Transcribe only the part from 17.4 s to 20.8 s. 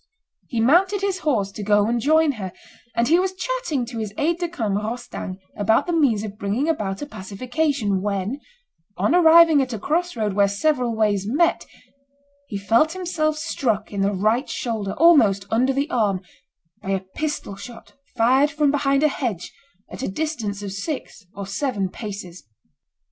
shot fired from behind a hedge at a distance of